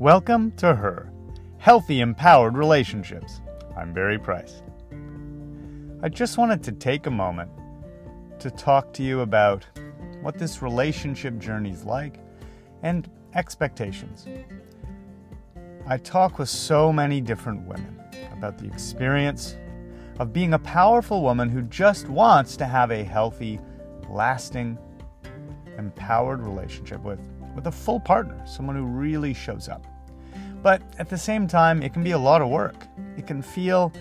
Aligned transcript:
Welcome 0.00 0.52
to 0.58 0.76
Her 0.76 1.10
Healthy, 1.56 2.02
Empowered 2.02 2.56
Relationships. 2.56 3.40
I'm 3.76 3.92
Barry 3.92 4.16
Price. 4.16 4.62
I 6.04 6.08
just 6.08 6.38
wanted 6.38 6.62
to 6.62 6.70
take 6.70 7.06
a 7.06 7.10
moment 7.10 7.50
to 8.38 8.48
talk 8.52 8.92
to 8.92 9.02
you 9.02 9.22
about 9.22 9.66
what 10.22 10.38
this 10.38 10.62
relationship 10.62 11.36
journey 11.38 11.72
is 11.72 11.82
like 11.82 12.20
and 12.84 13.10
expectations. 13.34 14.28
I 15.88 15.96
talk 15.96 16.38
with 16.38 16.48
so 16.48 16.92
many 16.92 17.20
different 17.20 17.66
women 17.66 17.98
about 18.32 18.56
the 18.56 18.68
experience 18.68 19.56
of 20.20 20.32
being 20.32 20.54
a 20.54 20.60
powerful 20.60 21.22
woman 21.22 21.48
who 21.48 21.62
just 21.62 22.08
wants 22.08 22.56
to 22.58 22.66
have 22.66 22.92
a 22.92 23.02
healthy, 23.02 23.58
lasting, 24.08 24.78
empowered 25.76 26.40
relationship 26.40 27.02
with, 27.02 27.18
with 27.58 27.66
a 27.66 27.72
full 27.72 27.98
partner, 27.98 28.40
someone 28.46 28.76
who 28.76 28.84
really 28.84 29.34
shows 29.34 29.68
up. 29.68 29.84
But 30.62 30.80
at 31.00 31.08
the 31.08 31.18
same 31.18 31.48
time, 31.48 31.82
it 31.82 31.92
can 31.92 32.04
be 32.04 32.12
a 32.12 32.18
lot 32.18 32.40
of 32.40 32.48
work. 32.48 32.86
It 33.16 33.26
can 33.26 33.42
feel 33.42 33.92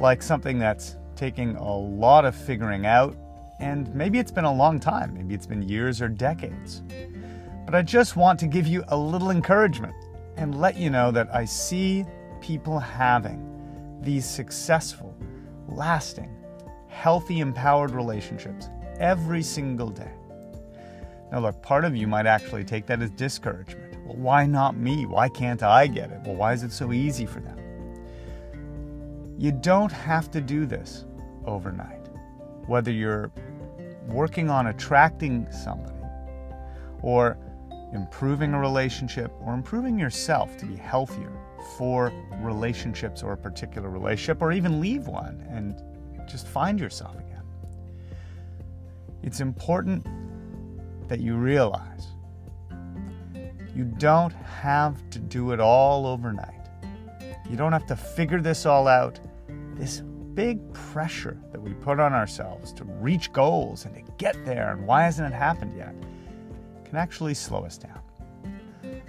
like 0.00 0.22
something 0.22 0.58
that's 0.58 0.96
taking 1.14 1.56
a 1.56 1.76
lot 1.76 2.24
of 2.24 2.34
figuring 2.34 2.86
out, 2.86 3.14
and 3.60 3.94
maybe 3.94 4.18
it's 4.18 4.30
been 4.30 4.46
a 4.46 4.52
long 4.52 4.80
time, 4.80 5.12
maybe 5.12 5.34
it's 5.34 5.46
been 5.46 5.60
years 5.60 6.00
or 6.00 6.08
decades. 6.08 6.82
But 7.66 7.74
I 7.74 7.82
just 7.82 8.16
want 8.16 8.40
to 8.40 8.46
give 8.46 8.66
you 8.66 8.82
a 8.88 8.96
little 8.96 9.30
encouragement 9.30 9.94
and 10.38 10.58
let 10.58 10.78
you 10.78 10.88
know 10.88 11.10
that 11.10 11.28
I 11.34 11.44
see 11.44 12.06
people 12.40 12.78
having 12.78 14.00
these 14.00 14.24
successful, 14.24 15.14
lasting, 15.68 16.34
healthy, 16.88 17.40
empowered 17.40 17.90
relationships 17.90 18.70
every 18.98 19.42
single 19.42 19.90
day. 19.90 20.12
Now, 21.32 21.40
look, 21.40 21.62
part 21.62 21.86
of 21.86 21.96
you 21.96 22.06
might 22.06 22.26
actually 22.26 22.62
take 22.62 22.84
that 22.86 23.00
as 23.00 23.10
discouragement. 23.10 23.96
Well, 24.04 24.16
why 24.16 24.44
not 24.44 24.76
me? 24.76 25.06
Why 25.06 25.30
can't 25.30 25.62
I 25.62 25.86
get 25.86 26.10
it? 26.10 26.20
Well, 26.26 26.36
why 26.36 26.52
is 26.52 26.62
it 26.62 26.72
so 26.72 26.92
easy 26.92 27.24
for 27.24 27.40
them? 27.40 27.58
You 29.38 29.50
don't 29.50 29.90
have 29.90 30.30
to 30.32 30.42
do 30.42 30.66
this 30.66 31.06
overnight. 31.46 32.06
Whether 32.66 32.92
you're 32.92 33.32
working 34.08 34.50
on 34.50 34.66
attracting 34.66 35.50
somebody 35.50 35.96
or 37.00 37.38
improving 37.94 38.52
a 38.52 38.60
relationship 38.60 39.32
or 39.40 39.54
improving 39.54 39.98
yourself 39.98 40.58
to 40.58 40.66
be 40.66 40.76
healthier 40.76 41.32
for 41.78 42.12
relationships 42.40 43.22
or 43.22 43.32
a 43.32 43.36
particular 43.38 43.88
relationship 43.88 44.42
or 44.42 44.52
even 44.52 44.82
leave 44.82 45.06
one 45.06 45.46
and 45.48 45.80
just 46.28 46.46
find 46.46 46.78
yourself 46.78 47.14
again. 47.14 47.42
It's 49.22 49.40
important 49.40 50.04
that 51.08 51.20
you 51.20 51.36
realize 51.36 52.08
you 53.74 53.84
don't 53.84 54.32
have 54.32 55.08
to 55.10 55.18
do 55.18 55.52
it 55.52 55.60
all 55.60 56.06
overnight. 56.06 56.68
You 57.48 57.56
don't 57.56 57.72
have 57.72 57.86
to 57.86 57.96
figure 57.96 58.40
this 58.40 58.66
all 58.66 58.86
out. 58.86 59.18
This 59.74 60.02
big 60.34 60.72
pressure 60.72 61.38
that 61.52 61.60
we 61.60 61.72
put 61.74 61.98
on 61.98 62.12
ourselves 62.12 62.72
to 62.74 62.84
reach 62.84 63.32
goals 63.32 63.86
and 63.86 63.94
to 63.94 64.02
get 64.18 64.44
there, 64.44 64.72
and 64.72 64.86
why 64.86 65.02
hasn't 65.04 65.32
it 65.32 65.36
happened 65.36 65.74
yet, 65.76 65.94
can 66.84 66.96
actually 66.96 67.34
slow 67.34 67.64
us 67.64 67.78
down. 67.78 68.00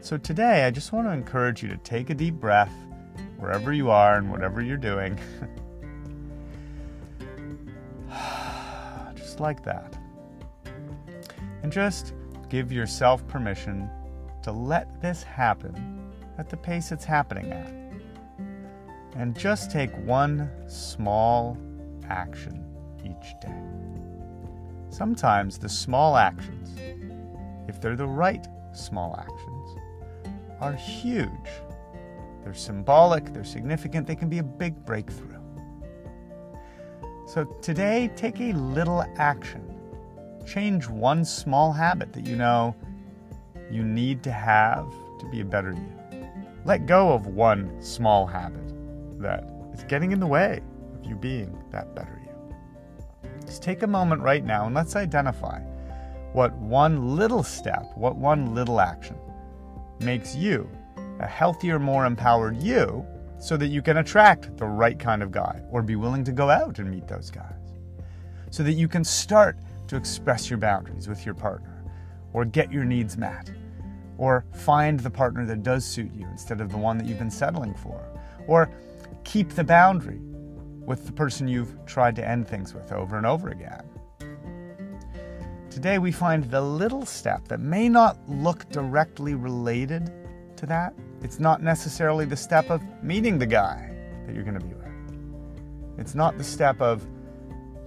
So 0.00 0.16
today, 0.16 0.64
I 0.64 0.70
just 0.70 0.92
want 0.92 1.06
to 1.06 1.12
encourage 1.12 1.62
you 1.62 1.68
to 1.68 1.76
take 1.78 2.10
a 2.10 2.14
deep 2.14 2.34
breath 2.34 2.72
wherever 3.38 3.72
you 3.72 3.90
are 3.90 4.16
and 4.16 4.30
whatever 4.30 4.62
you're 4.62 4.76
doing. 4.76 5.18
just 9.16 9.40
like 9.40 9.62
that 9.64 9.98
and 11.66 11.72
just 11.72 12.12
give 12.48 12.70
yourself 12.70 13.26
permission 13.26 13.90
to 14.40 14.52
let 14.52 15.02
this 15.02 15.24
happen 15.24 16.14
at 16.38 16.48
the 16.48 16.56
pace 16.56 16.92
it's 16.92 17.04
happening 17.04 17.50
at. 17.50 17.72
And 19.16 19.36
just 19.36 19.72
take 19.72 19.90
one 20.06 20.48
small 20.68 21.58
action 22.08 22.64
each 23.04 23.34
day. 23.40 23.60
Sometimes 24.90 25.58
the 25.58 25.68
small 25.68 26.16
actions, 26.16 26.78
if 27.66 27.80
they're 27.80 27.96
the 27.96 28.06
right 28.06 28.46
small 28.72 29.16
actions, 29.18 30.32
are 30.60 30.74
huge. 30.74 31.50
They're 32.44 32.54
symbolic, 32.54 33.32
they're 33.32 33.42
significant, 33.42 34.06
they 34.06 34.14
can 34.14 34.28
be 34.28 34.38
a 34.38 34.44
big 34.44 34.84
breakthrough. 34.84 35.40
So 37.26 37.42
today, 37.60 38.08
take 38.14 38.40
a 38.40 38.52
little 38.52 39.04
action 39.16 39.75
change 40.46 40.88
one 40.88 41.24
small 41.24 41.72
habit 41.72 42.12
that 42.12 42.26
you 42.26 42.36
know 42.36 42.74
you 43.70 43.82
need 43.82 44.22
to 44.22 44.30
have 44.30 44.86
to 45.18 45.26
be 45.30 45.40
a 45.40 45.44
better 45.44 45.72
you. 45.72 46.28
Let 46.64 46.86
go 46.86 47.12
of 47.12 47.26
one 47.26 47.82
small 47.82 48.26
habit 48.26 48.62
that 49.20 49.44
is 49.74 49.84
getting 49.84 50.12
in 50.12 50.20
the 50.20 50.26
way 50.26 50.60
of 50.94 51.04
you 51.04 51.16
being 51.16 51.62
that 51.72 51.94
better 51.94 52.20
you. 52.24 53.30
Just 53.44 53.62
take 53.62 53.82
a 53.82 53.86
moment 53.86 54.22
right 54.22 54.44
now 54.44 54.66
and 54.66 54.74
let's 54.74 54.96
identify 54.96 55.60
what 56.32 56.52
one 56.56 57.16
little 57.16 57.42
step, 57.42 57.86
what 57.94 58.16
one 58.16 58.54
little 58.54 58.80
action 58.80 59.16
makes 60.00 60.34
you 60.34 60.68
a 61.20 61.26
healthier, 61.26 61.78
more 61.78 62.04
empowered 62.04 62.62
you 62.62 63.06
so 63.38 63.56
that 63.56 63.68
you 63.68 63.82
can 63.82 63.98
attract 63.98 64.56
the 64.56 64.66
right 64.66 64.98
kind 64.98 65.22
of 65.22 65.30
guy 65.30 65.62
or 65.70 65.82
be 65.82 65.96
willing 65.96 66.24
to 66.24 66.32
go 66.32 66.50
out 66.50 66.78
and 66.78 66.90
meet 66.90 67.06
those 67.08 67.30
guys. 67.30 67.52
So 68.50 68.62
that 68.62 68.72
you 68.72 68.88
can 68.88 69.04
start 69.04 69.56
to 69.88 69.96
express 69.96 70.50
your 70.50 70.58
boundaries 70.58 71.08
with 71.08 71.24
your 71.24 71.34
partner, 71.34 71.84
or 72.32 72.44
get 72.44 72.72
your 72.72 72.84
needs 72.84 73.16
met, 73.16 73.50
or 74.18 74.44
find 74.52 75.00
the 75.00 75.10
partner 75.10 75.44
that 75.46 75.62
does 75.62 75.84
suit 75.84 76.12
you 76.14 76.26
instead 76.28 76.60
of 76.60 76.70
the 76.70 76.78
one 76.78 76.98
that 76.98 77.06
you've 77.06 77.18
been 77.18 77.30
settling 77.30 77.74
for, 77.74 78.00
or 78.46 78.70
keep 79.24 79.50
the 79.50 79.64
boundary 79.64 80.20
with 80.84 81.06
the 81.06 81.12
person 81.12 81.48
you've 81.48 81.76
tried 81.86 82.14
to 82.16 82.26
end 82.26 82.46
things 82.46 82.72
with 82.72 82.92
over 82.92 83.16
and 83.16 83.26
over 83.26 83.48
again. 83.48 83.84
Today, 85.68 85.98
we 85.98 86.10
find 86.10 86.44
the 86.44 86.60
little 86.60 87.04
step 87.04 87.48
that 87.48 87.60
may 87.60 87.88
not 87.88 88.16
look 88.28 88.68
directly 88.70 89.34
related 89.34 90.10
to 90.56 90.64
that. 90.66 90.94
It's 91.22 91.38
not 91.38 91.62
necessarily 91.62 92.24
the 92.24 92.36
step 92.36 92.70
of 92.70 92.82
meeting 93.02 93.38
the 93.38 93.46
guy 93.46 93.90
that 94.24 94.34
you're 94.34 94.44
going 94.44 94.58
to 94.58 94.64
be 94.64 94.72
with. 94.72 94.86
It's 95.98 96.14
not 96.14 96.38
the 96.38 96.44
step 96.44 96.80
of 96.80 97.06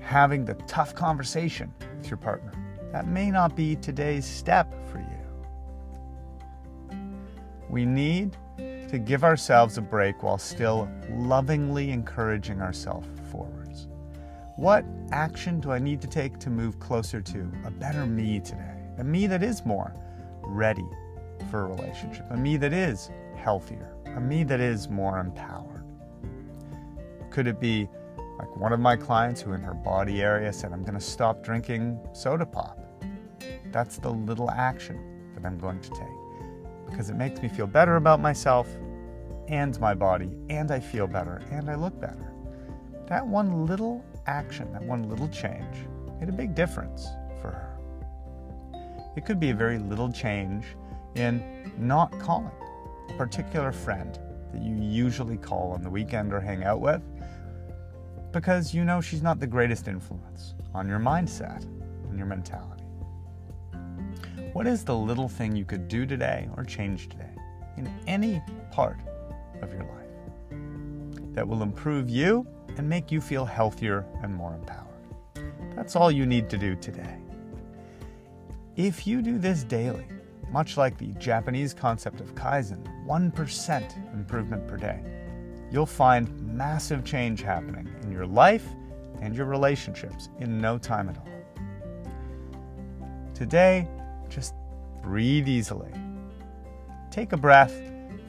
having 0.00 0.44
the 0.44 0.54
tough 0.66 0.94
conversation 0.94 1.72
with 1.98 2.08
your 2.10 2.16
partner. 2.16 2.52
That 2.92 3.06
may 3.06 3.30
not 3.30 3.54
be 3.54 3.76
today's 3.76 4.24
step 4.24 4.72
for 4.90 4.98
you. 4.98 5.06
We 7.68 7.84
need 7.84 8.36
to 8.56 8.98
give 8.98 9.24
ourselves 9.24 9.76
a 9.76 9.82
break 9.82 10.22
while 10.22 10.38
still 10.38 10.88
lovingly 11.10 11.90
encouraging 11.90 12.62
ourselves 12.62 13.06
forwards. 13.30 13.88
What 14.56 14.84
action 15.12 15.60
do 15.60 15.70
I 15.70 15.78
need 15.78 16.00
to 16.00 16.08
take 16.08 16.38
to 16.38 16.50
move 16.50 16.80
closer 16.80 17.20
to 17.20 17.52
a 17.64 17.70
better 17.70 18.06
me 18.06 18.40
today? 18.40 18.74
A 18.98 19.04
me 19.04 19.26
that 19.26 19.42
is 19.42 19.64
more 19.66 19.94
ready 20.42 20.86
for 21.50 21.64
a 21.64 21.66
relationship, 21.66 22.26
a 22.30 22.36
me 22.36 22.56
that 22.56 22.72
is 22.72 23.10
healthier, 23.36 23.94
a 24.06 24.20
me 24.20 24.44
that 24.44 24.60
is 24.60 24.88
more 24.88 25.18
empowered? 25.18 25.84
Could 27.30 27.46
it 27.46 27.60
be 27.60 27.88
like 28.38 28.56
one 28.56 28.72
of 28.72 28.80
my 28.80 28.96
clients 28.96 29.40
who, 29.40 29.52
in 29.52 29.60
her 29.60 29.74
body 29.74 30.22
area, 30.22 30.52
said, 30.52 30.72
I'm 30.72 30.82
going 30.82 30.94
to 30.94 31.00
stop 31.00 31.42
drinking 31.42 31.98
soda 32.12 32.46
pop. 32.46 32.78
That's 33.72 33.98
the 33.98 34.10
little 34.10 34.50
action 34.50 35.32
that 35.34 35.44
I'm 35.44 35.58
going 35.58 35.80
to 35.80 35.90
take 35.90 36.88
because 36.88 37.10
it 37.10 37.16
makes 37.16 37.42
me 37.42 37.48
feel 37.48 37.66
better 37.66 37.96
about 37.96 38.20
myself 38.20 38.68
and 39.48 39.78
my 39.80 39.94
body, 39.94 40.30
and 40.48 40.70
I 40.70 40.80
feel 40.80 41.06
better 41.06 41.42
and 41.50 41.70
I 41.70 41.74
look 41.74 41.98
better. 42.00 42.32
That 43.08 43.26
one 43.26 43.66
little 43.66 44.04
action, 44.26 44.72
that 44.72 44.82
one 44.82 45.08
little 45.08 45.28
change, 45.28 45.86
made 46.20 46.28
a 46.28 46.32
big 46.32 46.54
difference 46.54 47.08
for 47.40 47.50
her. 47.50 47.78
It 49.16 49.24
could 49.24 49.40
be 49.40 49.50
a 49.50 49.54
very 49.54 49.78
little 49.78 50.12
change 50.12 50.64
in 51.14 51.72
not 51.78 52.16
calling 52.18 52.50
a 53.08 53.12
particular 53.14 53.72
friend 53.72 54.18
that 54.52 54.62
you 54.62 54.76
usually 54.76 55.36
call 55.36 55.72
on 55.72 55.82
the 55.82 55.90
weekend 55.90 56.32
or 56.32 56.40
hang 56.40 56.64
out 56.64 56.80
with 56.80 57.02
because 58.38 58.72
you 58.72 58.84
know 58.84 59.00
she's 59.00 59.20
not 59.20 59.40
the 59.40 59.46
greatest 59.48 59.88
influence 59.88 60.54
on 60.72 60.88
your 60.88 61.00
mindset 61.00 61.64
and 62.08 62.16
your 62.16 62.26
mentality. 62.26 62.84
What 64.52 64.64
is 64.64 64.84
the 64.84 64.94
little 64.94 65.28
thing 65.28 65.56
you 65.56 65.64
could 65.64 65.88
do 65.88 66.06
today 66.06 66.48
or 66.56 66.62
change 66.62 67.08
today 67.08 67.34
in 67.76 67.92
any 68.06 68.40
part 68.70 69.00
of 69.60 69.72
your 69.72 69.82
life 69.82 71.34
that 71.34 71.48
will 71.48 71.64
improve 71.64 72.08
you 72.08 72.46
and 72.76 72.88
make 72.88 73.10
you 73.10 73.20
feel 73.20 73.44
healthier 73.44 74.06
and 74.22 74.32
more 74.32 74.54
empowered? 74.54 74.86
That's 75.74 75.96
all 75.96 76.12
you 76.12 76.24
need 76.24 76.48
to 76.50 76.58
do 76.58 76.76
today. 76.76 77.18
If 78.76 79.04
you 79.04 79.20
do 79.20 79.38
this 79.38 79.64
daily, 79.64 80.06
much 80.52 80.76
like 80.76 80.96
the 80.96 81.08
Japanese 81.14 81.74
concept 81.74 82.20
of 82.20 82.36
Kaizen, 82.36 82.86
1% 83.04 84.14
improvement 84.14 84.68
per 84.68 84.76
day, 84.76 85.02
you'll 85.70 85.86
find 85.86 86.28
massive 86.40 87.04
change 87.04 87.42
happening 87.42 87.88
in 88.02 88.12
your 88.12 88.26
life 88.26 88.66
and 89.20 89.34
your 89.34 89.46
relationships 89.46 90.28
in 90.38 90.60
no 90.60 90.78
time 90.78 91.08
at 91.08 91.18
all. 91.18 91.28
Today, 93.34 93.88
just 94.28 94.54
breathe 95.02 95.48
easily. 95.48 95.90
Take 97.10 97.32
a 97.32 97.36
breath, 97.36 97.72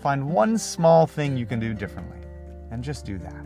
Find 0.02 0.30
one 0.30 0.58
small 0.58 1.06
thing 1.06 1.36
you 1.36 1.46
can 1.46 1.60
do 1.60 1.74
differently, 1.74 2.20
and 2.72 2.82
just 2.82 3.06
do 3.06 3.18
that. 3.18 3.46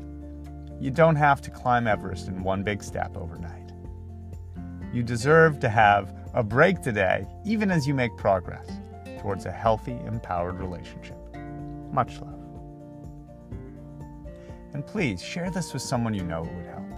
You 0.79 0.91
don't 0.91 1.15
have 1.15 1.41
to 1.41 1.49
climb 1.49 1.87
Everest 1.87 2.27
in 2.27 2.43
one 2.43 2.61
big 2.61 2.83
step 2.83 3.17
overnight. 3.17 3.71
You 4.93 5.01
deserve 5.01 5.59
to 5.61 5.69
have 5.69 6.13
a 6.35 6.43
break 6.43 6.81
today, 6.81 7.25
even 7.43 7.71
as 7.71 7.87
you 7.87 7.95
make 7.95 8.15
progress 8.17 8.69
towards 9.19 9.47
a 9.47 9.51
healthy, 9.51 9.97
empowered 10.05 10.59
relationship. 10.59 11.17
Much 11.91 12.19
love. 12.21 12.32
Please 14.85 15.21
share 15.21 15.49
this 15.49 15.73
with 15.73 15.81
someone 15.81 16.13
you 16.13 16.23
know 16.23 16.43
it 16.43 16.53
would 16.53 16.65
help. 16.65 16.92